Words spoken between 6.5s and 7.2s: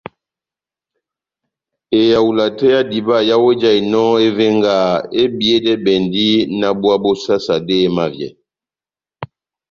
náh búwa bó